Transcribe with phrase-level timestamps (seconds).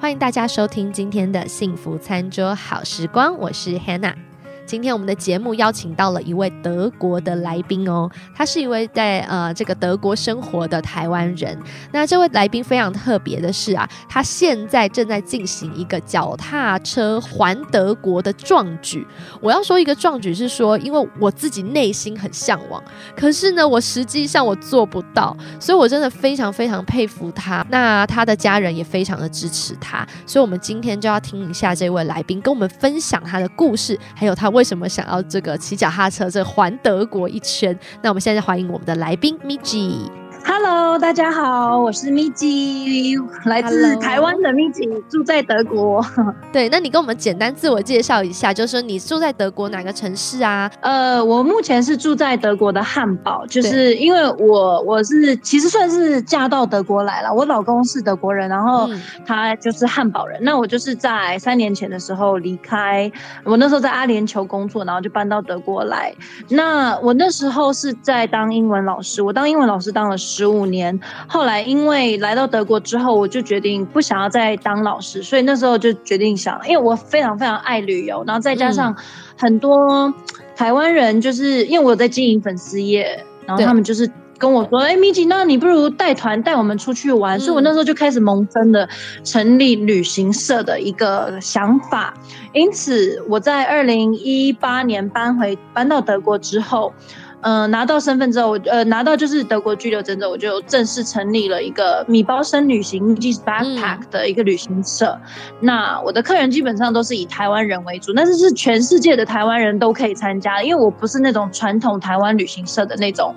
[0.00, 4.27] 欢迎大家收听今天的幸福餐桌好时光，我是 Hannah。
[4.68, 11.58] 今天我们的节目邀请到了一位德国的来宾哦，他是一位在呃这个德国生活的台湾人。
[11.90, 19.06] 那这位来宾非常特别的是啊，他现在正在进行一个脚踏车环德国的壮举。
[19.40, 22.84] 我要说一个壮举是说，因为我自己内心很向往，
[23.16, 27.64] 可是呢，我实际上我做不到，所以我真的非常非常佩服他。
[27.70, 34.50] 那他的家人也非常的支持他，所以我们今天就要听一下这位来宾跟我们分享他的故事，还有他。
[34.57, 37.78] 为为什么想要这个骑脚踏车这环德国一圈？
[38.02, 40.17] 那我们现在欢迎我们的来宾 Miji。
[40.60, 46.04] Hello，大家好，我是咪吉，来自台湾的咪吉，住在德国。
[46.52, 50.68] 对，那你跟我们简单自我介绍一下，就是说你住在德国哪个城市啊？
[50.80, 58.90] 呃，我目前是住在德国的汉堡，就是因为我我是其实算是嫁到德国来了，我老公是德国人，然后
[59.24, 60.40] 他就是汉堡人。
[60.42, 63.08] 那我就是在三年前的时候离开，
[63.44, 66.12] 我那时候在阿联酋工作，然后就搬到德国来。
[66.48, 70.18] 那我那时候是在当英文老师，我当英文老师当了。
[70.18, 78.96] 十五年，后来因为来到德国之后，我就决定不想要再当老师，所以那时候就决定想，因为我非常非常爱旅游，然后再加上
[79.36, 80.12] 很多
[80.56, 88.88] 台湾人，就是因为我在经营粉丝业，然后他们就是跟我说：“哎，米吉，那你不如带团带我们出去玩。”所以，我那时候就开始萌生了
[89.24, 92.14] 成立旅行社的一个想法。
[92.52, 96.92] 因此，我在二零一八年搬回搬到德国之后。
[97.40, 105.16] 嗯，拿到身份之后，我呃拿到就是德国居留证之后，我就正式成立了一个米包生旅行 m i Backpack） 的一个旅行社。
[105.60, 113.32] 那我的客人基本上都是以台湾人为主，但是是全世界的台湾人都可以参加，因为我不是那种传统台湾旅行社的那种，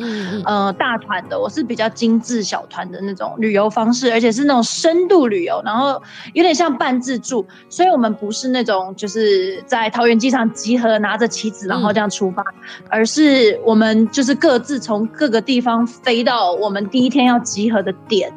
[0.45, 6.01] 呃大团的，我是比较精致小团的那种旅游方式，而且是那种深度旅游，然后
[6.33, 12.43] 有点像半自助，所以我们不是那种就是在桃园机场集合，拿着旗子然后这样出发，
[12.89, 13.90] 而是我们。
[14.09, 18.31] 就是各自从各个地方飞到我们第一天要集合的点，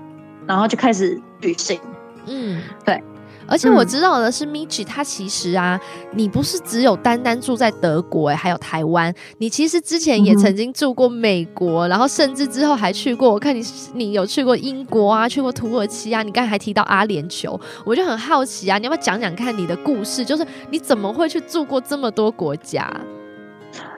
[0.47, 1.79] 然后就开始旅行。
[2.27, 3.03] 嗯，对。
[3.47, 5.79] 而且我知道的是，Michi 他其实啊，
[6.13, 9.15] 你不是只有单单住在德国哎，还有台湾。
[9.37, 13.31] 你其实之前也曾经住过美国，然后甚至之后还去过。
[13.31, 16.23] 我看你你有去过英国啊，去过土耳其啊。
[16.23, 20.25] 你刚才还提到阿联酋，我就很好奇啊，你要不要讲讲看你的故事？
[20.25, 22.91] 就是你怎么会去住过这么多国家？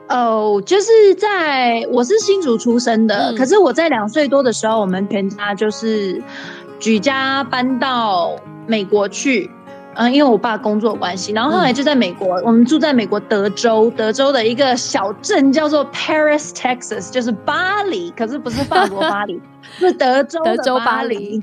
[0.08, 6.22] 哦，就是在我是新竹出生的，可是我在两岁多的时候，我们全家就是
[6.78, 8.36] 举家搬到
[8.66, 9.50] 美国去，
[9.94, 19.40] 嗯，因为我爸工作关系，然后后来就在美国，我们住在美国德州，德州的一个小镇叫做 Paris, Texas，就是巴黎，可是不是法国巴黎，
[19.78, 21.42] 是德州德州巴黎。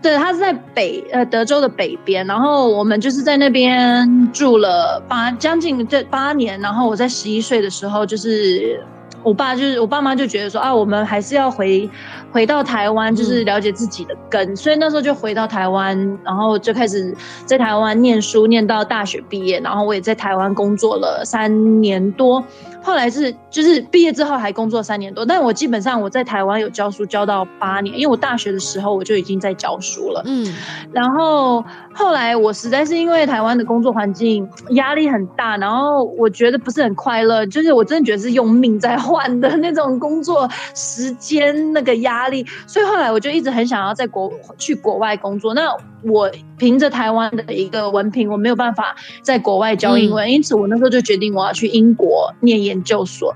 [0.00, 8.80] 对，他是在北呃德州的北边，然后我们就是在那边住了八将近这八年，然后我在十一岁的时候，就是
[9.24, 11.90] 我爸就是我爸妈就觉得说啊，我们还是要回
[12.30, 17.12] 回到台湾，就是了解自己的根，所以那时候就回到台湾，然后就开始
[17.44, 22.42] 在台湾念书，念到大学毕业，然后我也在台湾工作了三年多。
[22.88, 30.22] 后来是就是毕业之后还工作三年多，但我基本上我在台湾有教书教到八年，因为我大学的时候我就已经在教书了。
[30.24, 30.56] 嗯，
[30.90, 31.62] 然后
[31.92, 45.52] 后来我实在是因为台湾的工作环境压力很大，然后我觉得不是很快乐，就是我真的觉得是用命在换的那种工作时间那个压力，所以后来我就一直很想要在国去国外工作。
[45.52, 45.70] 那
[46.02, 53.34] 我凭着台湾的一个文凭，我没有办法在国外教英文，因此我那时候就决定我要去英国念研究所。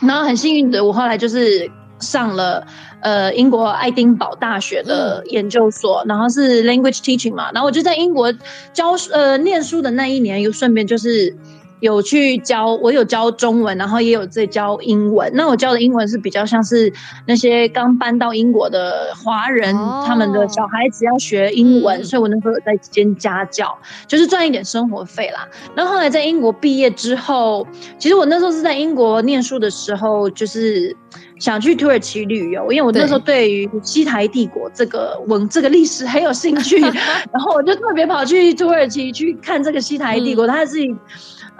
[0.00, 2.66] 然后很幸运的，我后来就是上了
[3.00, 8.32] 呃英国爱丁堡大学的研究所，然后是 language teaching 嘛，然后我就在英国
[8.72, 11.36] 教呃念书的那一年，又顺便就是。
[11.82, 15.28] 有去教，我有教中文，然后也有在教英文。
[15.34, 16.92] 那我教的英文是比较像是
[17.26, 19.74] 那些刚搬到英国的华人，
[20.06, 25.44] 他们的小孩子要学英文，所以我那时候有在兼家教，就是赚一点生活费啦。
[25.74, 27.66] 然后后来在英国毕业之后，
[27.98, 30.96] 其实我那时候是在英国念书的时候，就是
[31.40, 36.78] 想去土耳其旅游，因为我那时候对于西台帝国这个文这个历史很有兴趣，
[37.32, 40.78] 然后我就特别跑去土耳其去看这个西台帝国，它是。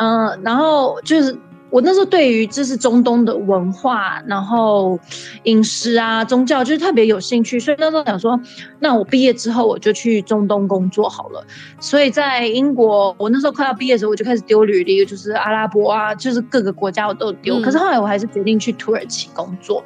[0.03, 1.39] 嗯，然后就是
[1.71, 4.99] 我那时候对于就是中东的文化，然后
[5.45, 8.41] 饮食啊、宗教，就是特别有兴趣，所以那时候想说，
[8.81, 11.47] 那我毕业之后我就去中东工作好了。
[11.79, 17.61] 所以在英国，我那时候快要毕业的时候，我就开始丢履历，就是阿拉伯啊，就是各个国家我都丢。
[17.61, 19.85] 可是后来我还是决定去土耳其工作。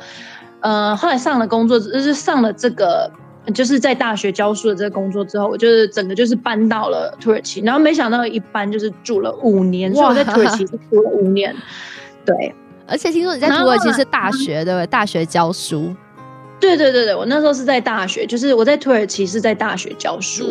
[0.61, 3.13] 呃，后来上了工作，就是上了这个。
[3.55, 11.55] 就是在大学教书的这个工作之后，我就是整个就是搬到了土耳其，然后没想到一搬就是住了五年，所以我在土耳其是住了五年。
[12.25, 12.55] 对，
[12.87, 14.87] 而且听说你在土耳其是大学对不对？
[14.89, 15.95] 大学教书。
[16.59, 20.47] 对对对对，我那时候是在大学，就是我在土耳其是在大学教书。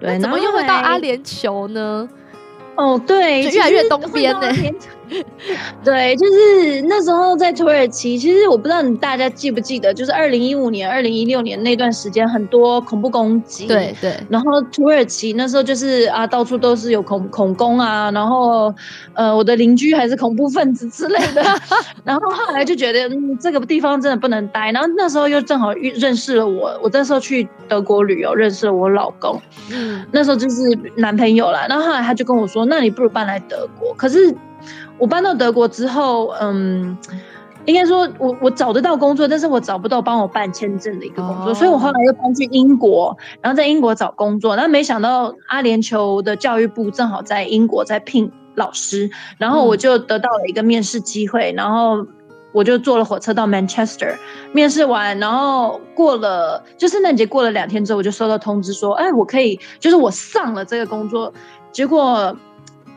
[0.00, 2.08] 对，怎么又回到阿联酋呢？
[2.76, 4.52] 哦，对，就越来越东边呢。
[5.84, 13.66] 对，就是那时候在土耳其，其实我不知道你大家记不记得，就是二零一五年、二零一六年那段时间，很多恐怖攻击。
[13.66, 14.14] 对对。
[14.28, 18.74] 然后土耳其那时候就是啊，到处都是有恐恐攻啊，然后
[19.14, 21.42] 呃，我的邻居还是恐怖分子之类的。
[22.04, 24.72] 然后后来就觉得嗯，这个地方真的不能待。
[24.72, 29.40] 然后那时候又正好遇认识了我，我那时候去德国旅游，认识了我老公。
[29.70, 30.04] 嗯。
[30.10, 30.56] 那时候就是
[30.96, 31.66] 男朋友了。
[31.68, 34.34] 然后后来他就跟我说：“那你不如搬来德国。”可是。
[34.98, 36.96] 我搬到德国之后，嗯，
[37.66, 44.56] 应该说我我找得到工作，但是我找不到帮我办签证的一个工作，所以我后来又搬去英国，然后在英国找工作。
[44.56, 52.06] 那没想到阿联酋的教育部正好在英国在聘老师，然后我就得到了一个面试机会，然后
[52.52, 54.14] 我就坐了火车到 Manchester
[54.52, 61.30] 面试完，然后过了就圣诞节过了两天之后，我就收到通知说，哎，我可以就是我上了这个工作，
[61.70, 62.34] 结果。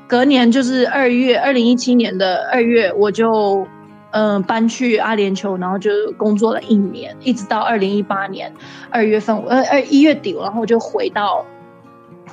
[0.09, 3.67] 隔年就是二月，二零一七年的二月，我就
[4.09, 8.51] 嗯搬去阿联酋，然后就工作了一年，一直到二零一八年
[8.89, 11.45] 二月份，呃二一月底，然后我就回到。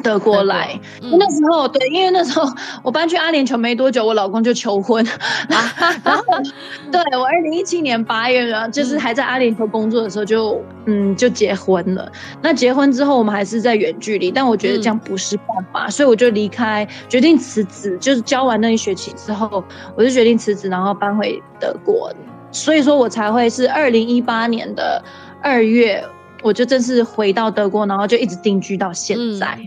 [0.03, 2.49] 德国来，那时候对，因为那时候
[2.83, 5.05] 我搬去阿联酋没多久，我老公就求婚，
[5.49, 5.61] 然
[6.17, 6.23] 后
[6.91, 12.11] 对我二零一七年八月啊，就是还在阿联酋工作的时候就嗯就结婚了。
[12.43, 17.97] 那结婚之后我们还是在远距离，但我觉得这样不是办法，所以我就离开，决定辞职。
[17.99, 19.65] 就是教完那一学期之后，
[19.97, 22.13] 我就决定辞职，然后搬回德国。
[22.53, 25.03] 所以说我才会是二零一八年的
[25.43, 26.03] 二月，
[26.43, 29.59] 我就正式回到德国，然后就一直定居到现在。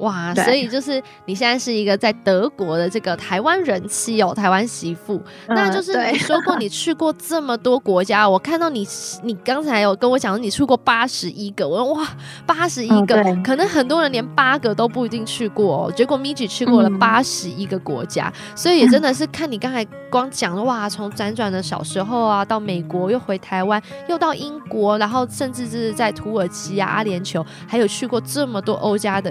[0.00, 5.20] 哇，所以就是你现在是一个在德国的这个台湾人妻哦，台湾媳妇。
[5.48, 8.86] 那就是你说过 你去过这么多国家，我看到你，
[9.22, 12.08] 你刚才有跟我讲你去过八十一个，我说哇，
[12.46, 15.92] 八十一个，可能很多人连八个都不一定去过哦。
[15.92, 29.30] 结果 Miji 去过了八十一个国家，所以也真的是看你刚才光讲了哇，从辗转的小时候啊，到美国，又回台湾，又到英国，然后甚至是在土耳其啊、阿联酋，还有去过这么多欧家的。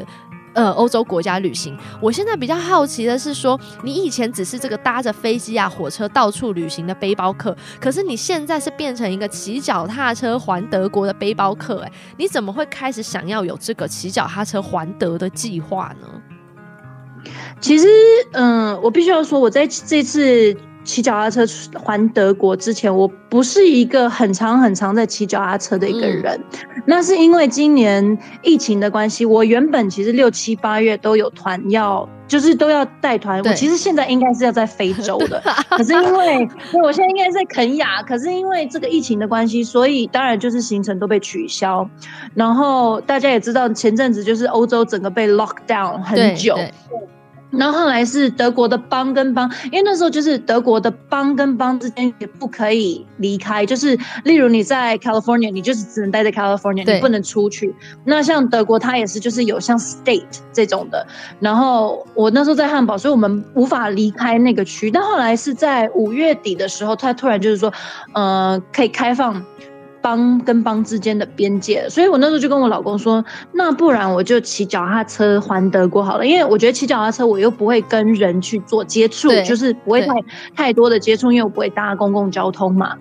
[0.60, 17.24] 呃，欧洲国家旅行，我现在比较好奇的是，说你以前只是这个搭着飞机啊、火车到处旅行的背包客，可是你现在是变成一个骑脚踏车环德国的背包客，哎，你怎么会开始想要有这个骑脚踏车环德的计划呢？
[17.62, 17.88] 其实，
[18.34, 20.58] 嗯，我必须要说，我在这次。
[20.84, 21.46] 骑脚踏车
[21.76, 26.40] 环德国之前，我不是一个很长很长在骑脚踏车的一个人。
[26.86, 33.40] 那是因为今年疫情的关系，我原本其实六七八月都有团要，就是都要带团。
[33.44, 35.40] 我其实现在应该是要在非洲的，
[35.70, 36.48] 可是因为
[36.82, 41.88] 我现在应该在肯亚，可是因为这个疫情的关系，所以当然就是行程都被取消。
[42.34, 46.58] 然后大家也知道，前阵子就是欧洲整个被 lock down 很久。
[47.52, 57.74] 然后后来是德国的邦跟邦，因为那时候就是德国的邦跟邦之间也不可以离开，就是例如你在 California，你就是只能待在 California，你不能出去。
[58.06, 61.06] 那像德国，它也是就是有像 state 这种的。
[61.40, 64.92] 然后我那时候在汉堡，所以我们无法离开那个区。
[64.92, 67.74] 但后来是在五月底的时候，它突然就是说，
[68.14, 69.44] 呃，可以开放。
[70.10, 80.16] 邦跟邦之间的边界，所以我那时候就跟我老公说，那不然我就骑脚踏车环德国好了，因为我觉得骑脚踏车我又不会跟人去做接触，就是不会太
[80.56, 82.96] 太多的接触，因为我不会搭公共交通嘛，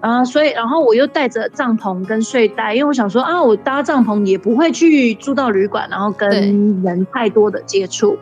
[0.00, 8.16] 啊，所以然后我又带着帐篷跟睡袋，因为我想说啊，我搭帐篷也不会去住到旅馆，然后跟人太多的接触，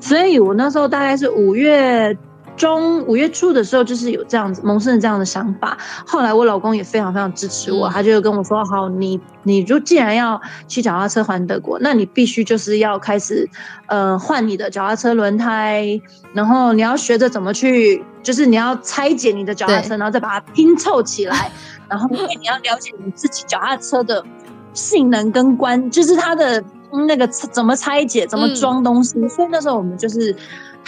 [0.00, 2.16] 所以我那时候大概是五月。
[2.56, 5.76] 中五月初的时候，就是有这样子萌生的这样的想法。
[6.06, 13.48] 后来我老公也非常非常支持我，他就跟我说：“好，你你就既然要骑脚踏车环德国，那你必须就是要开始，
[13.86, 16.00] 呃，换你的脚踏车轮胎，
[16.32, 21.50] 然后你要学着怎么去，就是你要拆解你的脚踏车，然后再把它拼凑起来，
[21.88, 24.24] 然后因为你要了解你自己脚踏车的
[24.72, 26.64] 性能跟关，就是它的
[27.06, 29.28] 那个怎么拆解、怎么装东西。
[29.28, 30.34] 所以那时候我们就是。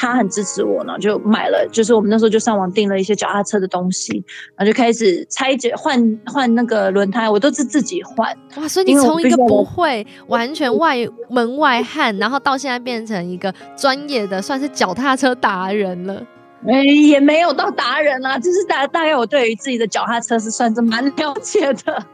[0.00, 4.24] 他很支持我呢，就买了，就是我们那时候就上网订了一些脚踏车的东西，
[4.54, 8.32] 然后就开始拆解换换那个轮胎，我都是自己换。
[8.56, 10.96] 哇，所以你从一个不会完全外
[11.28, 16.22] 门外汉，然后到现在变成一个专业的，算是脚踏车达人了。
[16.66, 22.04] 哎，也没有到达人啊，就是大大概我对于自己的脚踏车是算是蛮了解的，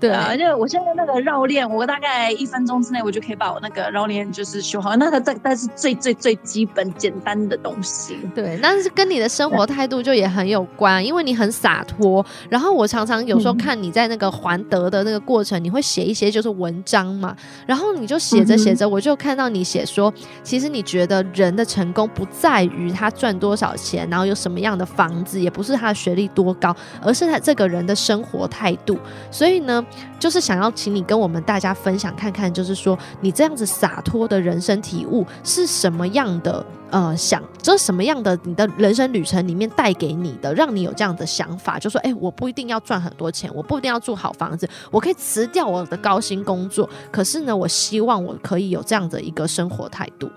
[0.00, 8.16] 对啊，而且我现在那个绕链，我大概一分钟之内我就可以把我那个绕链就是修好，那个但但是最最最基本简单的东西。
[8.34, 12.24] 对，但是跟你的生活态度就也很有关，因为你很洒脱。
[12.48, 28.96] 然后我常常有时候看你在那个还德的那个过程，你会写一些就是文章嘛，然后你就写着写着，我就看到你写说，其实你觉得人的成功不在于他赚多少钱，然后有什么样的房子，也不是他的学历多高，而是他这个人的生活态度。
[29.30, 29.84] 所以呢，
[30.18, 36.64] 就是想要请你跟我们大家分享看看，就是说你这样子洒脱的人生体悟是什么样的？
[36.92, 50.30] 呃，想这什么样的你的人生旅程里面带给你的，让你有这样的想法，就说，哎，我不一定要赚很多钱，我不一定要住好房子，我可以辞掉我的高薪工作，可是呢，我希望我可以有这样的一个生活态度。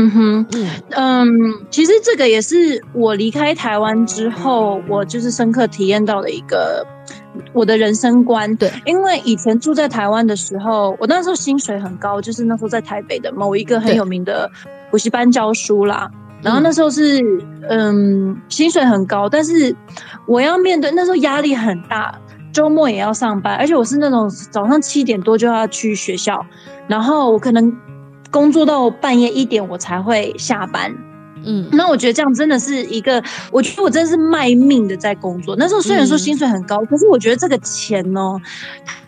[0.00, 0.46] 嗯哼，
[0.90, 1.28] 嗯，
[1.70, 6.86] 其实这个也是我离开台湾之后，我就是深刻体验到的一个
[7.52, 8.54] 我的人生观。
[8.54, 14.48] 对，因为以前住在台湾的时候，我那时候薪水很高，就是那时候在台北的某一个很有名的
[14.88, 16.08] 补习班教书啦。
[16.42, 17.20] 然后那时候是，
[17.68, 19.74] 嗯，薪水很高，但是
[20.28, 22.16] 我要面对那时候压力很大，
[22.52, 26.46] 周末也要上班，而且我是那种早上七点多就要去学校，
[26.86, 27.76] 然后我可能。
[28.30, 30.94] 工作到半夜一点我才会下班，
[31.44, 35.56] 嗯，那我觉得这样真的是一个，我觉得我真的是卖命的在工作。
[35.56, 38.36] 那时候虽然说薪水很高，可是我觉得这个钱呢，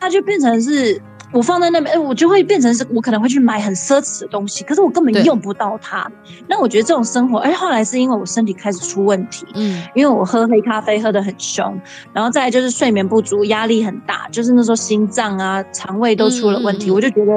[0.01, 1.01] 它就变成是
[1.33, 6.11] 我放在那边，哎，我就会变成是我可能会去买很奢侈的东西，可是我根本用不到它。
[6.49, 11.79] 那我觉得这种生活，而且后来是因为我身体开始出问题，嗯，因为我喝黑咖啡喝的很凶，
[12.13, 17.33] 然后再就是睡眠不足，压力很大，就是那时候心脏啊、肠胃都出了问题，我就觉得。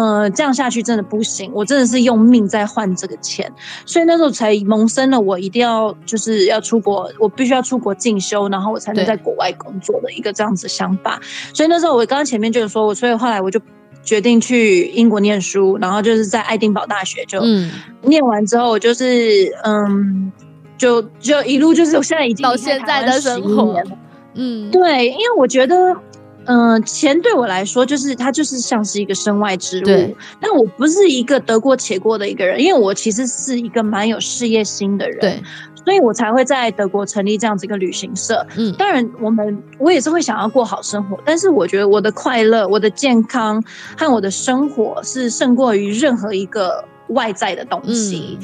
[0.00, 3.52] 呃，这样下去真的不行，我真的是用命在换这个钱，
[3.84, 11.20] 所以那时候才萌生了我一定要就是要出国，我必须要出国进修，然后我才能在国外工作的一个这样子想法。
[11.52, 13.60] 所以那时候我刚刚前面就是说我，所以后来我就
[14.02, 17.42] 决定去英国念书，然后就是在爱丁堡大学就
[18.00, 20.32] 念完之后，我就是嗯，
[20.78, 23.82] 就就一路就是我现在已经到现在的生活，
[24.34, 25.94] 嗯，对，因为我觉得。
[26.46, 30.16] 嗯，钱对我来说就是它就是像是一个身外之物。
[30.40, 35.20] 但我不是一个得过且过的一个人，因为我其实是一个蛮有事业心的人。
[35.20, 35.42] 对，
[35.84, 38.44] 所以我才会在德国成立这样子一个旅行社。
[38.56, 43.62] 嗯，当然我们我也是会想要过好生活，但是我觉得我的快乐、我的健康
[43.96, 48.38] 和我的生活是胜过于任何一个外在的东西。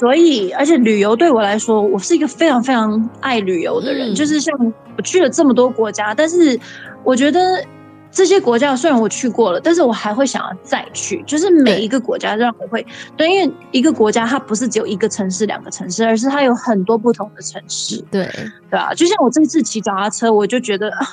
[0.00, 4.14] 所以，而且旅游对我来说，我是一个非常非常爱旅游的人。
[4.14, 4.56] 就是像
[4.96, 6.58] 我去了这么多国家，但是
[7.04, 7.62] 我觉得
[8.10, 11.22] 这些国家虽然我去过了，但是我还会想要再去。
[11.26, 18.02] 就是每一个国家让我会对，因为一个国家它不是只有一个城市、两个城市，而是它有很多不同的城市。
[18.10, 18.26] 对，
[18.70, 21.06] 对啊，就像我这次骑脚踏车，我就觉得啊。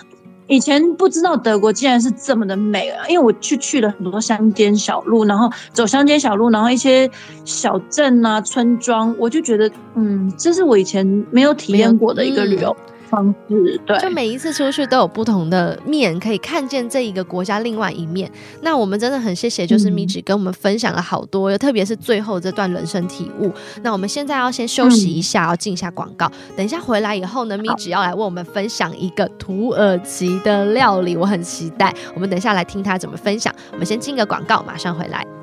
[0.48, 3.06] 以前不知道德国竟然是这么的美啊！
[3.08, 7.10] 因为我去去了很多乡间小路，然后走乡间小路，然后一些
[7.44, 12.76] 小镇啊、村庄，我就觉得，嗯，这是我以前没有体验过的一个旅游。
[13.10, 18.32] 方式对，就每一次出去都有不同的面，可以看见这一个国家另外一面。
[18.62, 23.52] 那我们真的很谢谢，就是米吉跟我们分享了好多，特别是最后这段人生体悟。
[23.82, 26.32] 那我们现在要先休息一下，要进一下广告。
[26.56, 31.94] 等一下回来以后呢，米吉要来为我们分享一个土耳其的料理，我很期待。
[32.14, 33.54] 我们等一下来听他怎么分享。
[33.72, 35.37] 我们先进个广告，马上回来。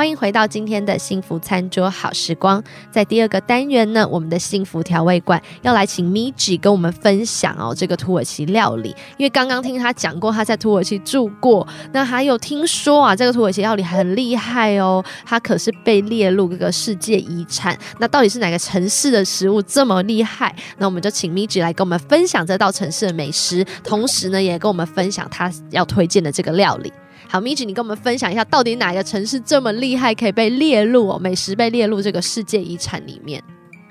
[0.00, 17.78] 欢迎回到今天的幸福餐桌好时光，在第二个单元呢，我们的幸福调味馆要来请 Miji 跟我们分享哦这个土耳其料理，因为刚刚听他讲过他在土耳其住过，那还有听说啊这个土耳其料理很厉害哦，它可是被列入这个世界遗产。
[17.98, 20.56] 那到底是哪个城市的食物这么厉害？
[20.78, 26.90] 那我们就请 Miji 来跟我们分享这道城市的美食，同时呢也跟我们分享他要推荐的这个料理。
[27.30, 33.40] 好，米吉，你跟我们分享一下，到底哪个城市这么厉害，可以被列入哦美食被列入这个世界遗产里面？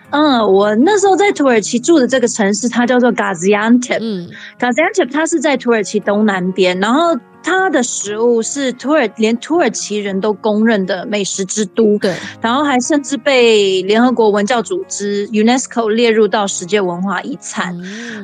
[0.09, 3.99] 嗯，我那时候在土耳其住的这个城市，它叫做 Gaziantep。
[4.01, 4.27] 嗯
[4.59, 7.17] ，Gaziantep 它是在土耳其东南边，然后。
[7.41, 17.75] 它的食物是土耳连土耳其人都公认的美食之都，对，然后还甚至被联合国文教组织 UNESCO 列入到世界文化遗产。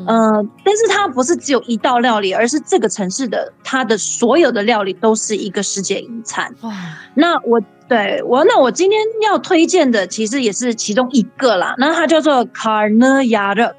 [0.08, 6.54] 嗯，但是它不是只有一道料理，而是这个城市的它的所有的料理都是一个世界遗产。
[6.62, 6.74] 哇，
[7.16, 11.74] 那我对我那我今天要推荐的其实也是其中一个啦。
[11.78, 13.74] 那它叫做 Karnıyarık，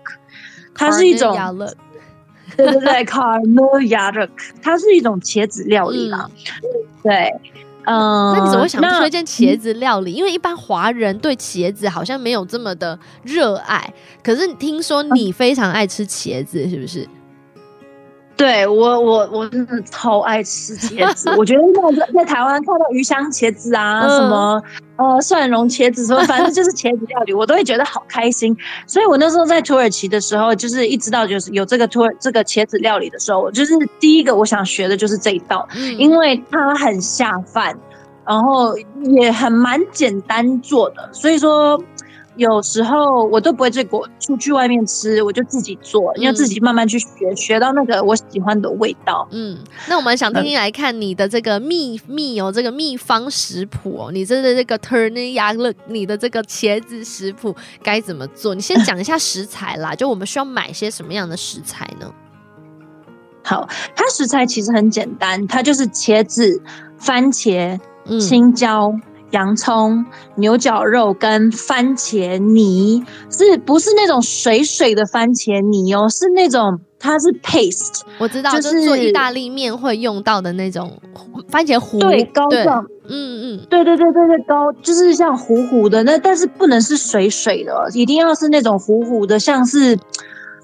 [0.74, 1.36] 它是一种。
[2.56, 4.32] 对对对 k a r n o y a r k
[4.62, 6.28] 它是一种茄子料理啦。
[7.02, 7.32] 对，
[7.84, 10.12] 嗯，那你怎么会想那推荐茄子料理？
[10.12, 17.06] 因为一般华人对茄子好像没有这么的热爱，可是听说你非常爱吃茄子，是不是？
[18.36, 24.62] 对我我我真的超爱吃茄子，我觉得那个在台湾看到鱼香茄子啊，嗯什么
[24.96, 28.54] 呃蒜蓉茄子什么，反正就是茄子料理，我都会觉得好开心。
[28.86, 37.74] 所以我那时候在土耳其的时候，就是一知道就是有这个土耳这个茄子料理的时候，我就是第一个我想学的就是这一道，嗯因为它很下饭，
[38.26, 41.82] 然后也很蛮简单做的，所以说。
[42.36, 43.90] 有时候我都不会自己
[44.20, 49.26] 出去外面吃，我就自己做，因为自己慢慢去学，学到那个我喜欢的味道。
[49.30, 58.54] 嗯，那我们想听听来看你的这个秘秘哦，这个秘方食谱哦，你这的这个 t u r n i y a l 你的这个茄子食谱该怎么做？
[58.54, 62.12] 你先讲一下食材啦，就我们需要买些什么样的食材呢？
[63.42, 66.60] 好，它食材其实很简单，它就是茄子、
[66.98, 67.78] 番茄、
[68.20, 68.92] 青椒、
[69.30, 70.04] 洋葱、
[70.36, 76.08] 牛角肉跟番茄泥，是不是那种水水的番茄泥哦？
[76.08, 80.98] 是那种它是 paste，我知道，就就是做意大利面会用到的那种
[81.48, 82.84] 番茄糊，对，膏对状。
[83.08, 89.96] 嗯嗯，对对对对对，膏就是像糊糊的，那但是不能是水水的哦，一定要是那种糊糊的，像是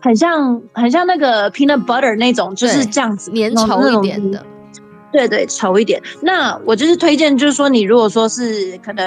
[0.00, 4.45] 很像很像那个 peanut butter 那种，就是这样子粘稠一点的，
[5.12, 6.02] 对对，稠一点。
[6.23, 9.04] 那我就是推荐，就是说你如果说是可能、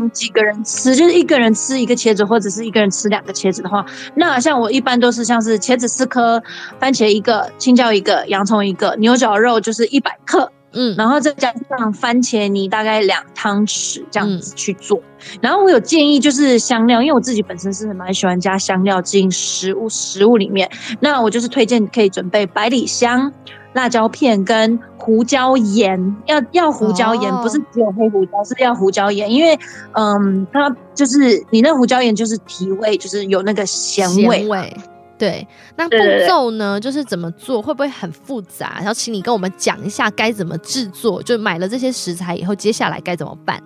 [0.00, 3.84] 嗯、几个人吃，就是一个人吃一个茄子，或者是一个人吃两个茄子的话，
[4.14, 6.42] 那像我一般都是像是茄子四颗，
[6.80, 14.98] 番茄一个，青椒一个，洋葱一个，牛角肉就是一百克，嗯，然后再加上番茄泥大概两汤匙这样子去做。
[14.98, 15.02] 嗯
[15.40, 23.32] 然后我有建议就是香料，因为我自己本身是蛮喜欢加香料进食物食物里面，那我就是推荐可以准备百里香。
[23.72, 29.58] 辣椒片跟胡椒盐，要要胡椒盐，哦不是只有黑胡椒，是要胡椒盐，因为
[29.92, 34.40] 嗯，它就是你那胡椒盐就是提味，就是有那个咸味。
[34.40, 34.76] 咸味。
[35.16, 38.74] 对，那步骤呢，就是怎么做，会不会很复杂？
[38.78, 41.22] 然后请你跟我们讲一下该怎么制作。
[41.22, 43.62] 就买了这些食材以后，接下来该怎么办？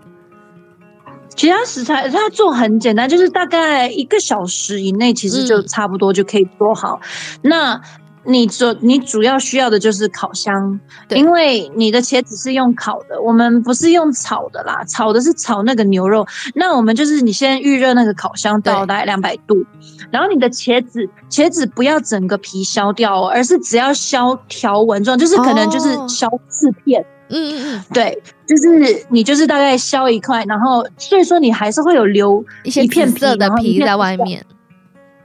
[1.34, 7.00] 其他食材它做很简单，就是大概一个小时以内，其实就嗯差不多就可以做好。
[7.42, 7.80] 那
[8.24, 10.78] 你主你主要需要的就是烤箱，
[11.08, 16.26] 对因为你的茄子是用烤的，我们不是用炒的啦，炒的是炒那个牛肉。
[16.54, 19.56] 那我们就是你先预热那个烤箱到大概两百度，
[20.10, 27.04] 然后你的茄子茄子不要整个皮削掉哦，而是只要削条纹状，就是可能就是哦削四片。
[27.30, 34.42] 嗯嗯嗯，对，就是你就是大概削一块，然后所以说你还是会有留一些一片紫色的皮在外面。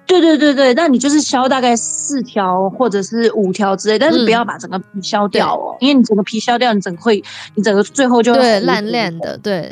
[0.06, 4.26] 对对对对，那你就是削大概四条或者是五条之类，但是嗯。
[4.26, 7.24] 不要把整个皮削掉哦，因为你整个皮削掉，你整个会，
[7.56, 9.72] 你整个最后就会烂烂的，对，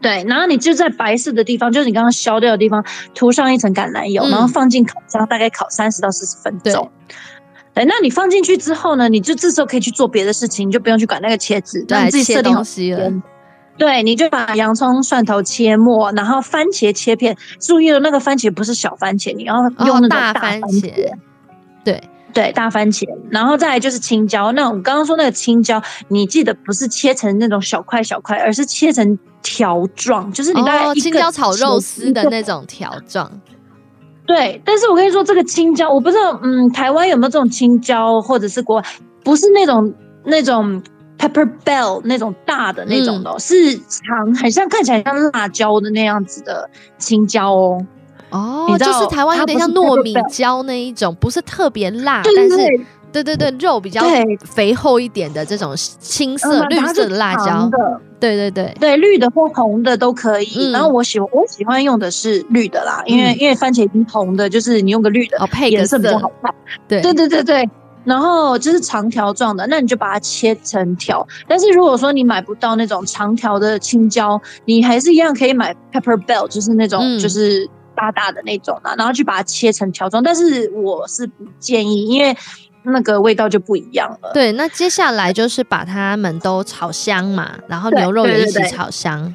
[0.00, 6.72] 对，然后你就在白色的地方，就是你刚刚削掉的地方，涂上一层橄榄油，嗯然后放进烤箱，大概烤三十到四十分对。
[6.72, 6.90] 钟。
[7.74, 13.12] 对，那你放进去之后呢，你就这时候可以去做别的事情，你就不用去管那个茄子，你自己切设定好东西了。
[13.78, 17.36] 对，你就把洋葱、蒜头切末，然后番茄切片。
[17.60, 20.92] 注意了，那个番茄不是小番茄，你要用那大大番番茄，
[21.84, 23.06] 对，对，大番茄。
[23.30, 24.50] 然后再来就是青椒。
[24.52, 33.30] 那我刚刚说那个青椒，你记得不是切成那种小块小块，而是切成条状，就是你大概哦，一个青椒炒肉丝的那种条状。
[34.26, 38.84] 对，但是我跟你说，这个青椒，我不知道，嗯，台湾有没有这种青椒，或者是国外
[39.22, 40.82] 不是那种那种
[41.18, 47.86] pepper bell 那种大的那种的、是长，很像看起来像辣椒的那样子的青椒哦。
[48.30, 52.56] 哦，就是台湾有点像糯米椒那一种，不是特别辣，对但是
[53.12, 54.04] 对对对肉比较
[54.44, 60.68] 肥厚一点的这种青色、绿色的辣椒，的，对对对，对，绿的或红的都可以。
[60.68, 60.72] 嗯。
[60.72, 63.38] 然后我喜欢我喜欢用的是绿的啦，因为、嗯。
[63.38, 66.52] 因为番茄已经红的，就是你用个绿的，哦，配个颜色比较好看。
[66.88, 67.00] 对。
[67.00, 67.70] 对对对对。
[68.06, 71.26] 然后就是长条状的，那你就把它切成条。
[71.46, 80.22] 但是如果说你买不到那种长条的青椒，你还是一样可以买 pepper bell，就是那种、嗯就是大大的那种啊，然后去把它切成条状。
[80.22, 82.36] 但是我是不建议，因为
[82.84, 84.30] 那个味道就不一样了。
[84.32, 89.34] 对，那接下来就是把它们都炒香嘛，然后牛肉也一起对对对炒香。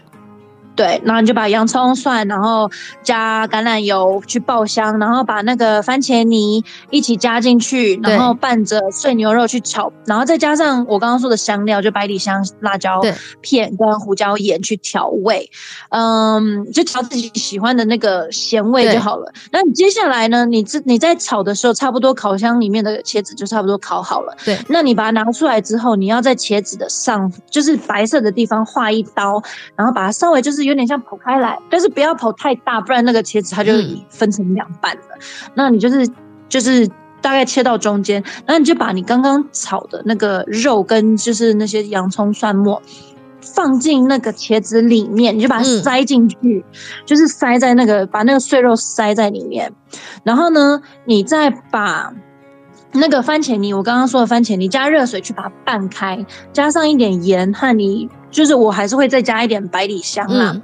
[0.82, 2.68] 对，然后你就把洋葱、蒜，然后
[3.04, 13.00] 加橄榄油去爆香，然后把那个番茄泥一起加进去，然后拌着碎牛肉去炒，然后再加上我刚刚说的香料，就百里香、辣椒
[13.42, 15.52] 片跟胡椒盐去调味，
[15.90, 19.32] 嗯，就调自己喜欢的那个咸味就好了。
[19.52, 20.48] 那你接下来呢？
[20.48, 24.36] 你自你在炒的时候，差不多烤箱里面的茄子就差不多烤好了。
[24.44, 29.40] 对，那你把它拿出来之后，你要在茄子的上，就是白色的地方画一刀，
[29.76, 30.71] 然后把它稍微就是。
[30.72, 33.74] 有点像剖开来，但是不要剖太大，不然那个茄子它就
[34.10, 35.04] 分成两半了。
[35.54, 36.10] 那你就是
[36.48, 36.88] 就是
[37.22, 42.82] 大概切到中间，然后你就把你刚刚炒的那个肉跟就是那些洋葱蒜末
[43.42, 46.66] 放进那个茄子里面，你就把它塞进去，
[47.06, 49.72] 就是塞在那个把那个碎肉塞在里面。
[50.24, 52.14] 然后呢，你再把
[52.94, 58.10] 那个番茄泥，我刚刚说的番茄泥，加热水去把它拌开，加上一点盐和你。
[58.32, 60.56] 就是我还是会再加一点百里香啦，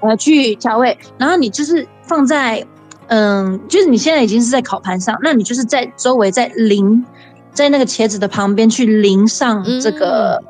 [0.00, 0.98] 呃，去调味。
[1.18, 2.66] 然后你就是放在，
[3.08, 7.04] 嗯，就是你现在已经是在烤盘上，那你就是在周围再淋，
[7.52, 10.42] 在那个茄子的旁边去淋上这个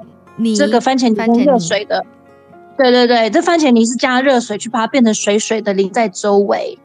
[0.56, 2.04] 这个番茄泥跟热水的。
[2.78, 6.78] 对对对，这番茄泥是加热水去把它变成水水的淋在周围。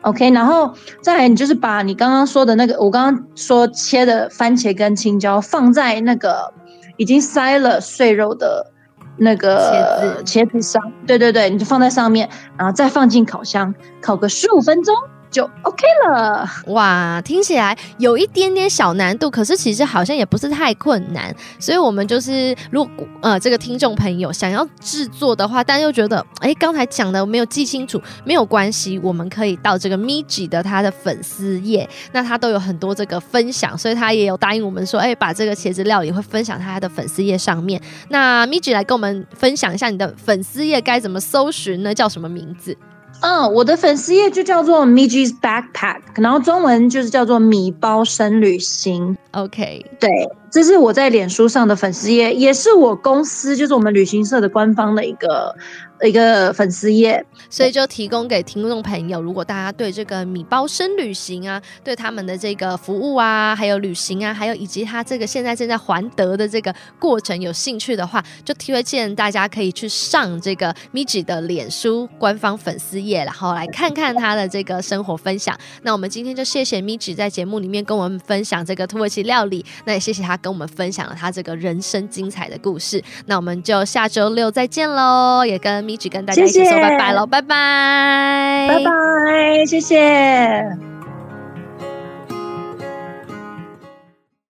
[0.00, 6.52] OK，然后再来你就是把你刚刚说的那个，我刚刚说切的番茄跟青椒放在那个
[6.96, 8.71] 已经塞了碎肉的。
[9.16, 14.94] 那个茄子茄子上，对对对，你就放在上面，然后再放进烤箱，烤个十五分钟。
[15.32, 21.34] 就 OK 了哇，听起来有一点点小难度，可是其实好像也不是太困难。
[21.58, 37.80] 所以，我们就是如果呃这个听众朋友想要制作的话，但又觉得哎刚才讲的没有记清楚，没有关系，我们可以到这个 Miji 的他的粉丝页，那他都有很多这个分享，所以他也有答应我们说，哎把这个茄子料理会分享他的粉丝页上面。
[38.10, 41.94] 那 Miji 来跟我们分享一下你的粉丝页该怎么搜寻呢？
[41.94, 42.76] 叫什么名字？
[43.22, 49.16] 嗯，我的粉丝页就叫做 Miji's Backpack，然后中文就是叫做米包生旅行。
[49.30, 50.10] OK，对，
[50.52, 55.56] 这是我在脸书上的粉丝页，也是我公司就是我们旅行社的官方的一个。
[56.04, 75.56] 一个粉丝页，所以就提供给听众朋友，如果大家对这个米包生旅行啊，对他们的这个服务啊，还有旅行啊，还有以及他这个现在正在还德的这个过程有兴趣的话，就推荐大家可以去上这个 Miji 的脸书官方粉丝页，然后来看看他的这个生活分享。
[75.82, 83.02] 那我们今天就谢谢 Miji 在节目里面跟我们分享这个土耳其料理，那也谢谢他跟我们分享了他这个人生精彩的故事。
[83.26, 85.72] 那我们就下周六再见喽，也跟。
[85.82, 90.91] 米 i 跟大家一起说拜拜喽，拜拜，拜拜，谢谢。